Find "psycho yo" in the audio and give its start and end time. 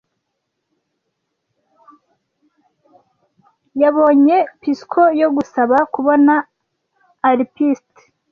4.55-5.27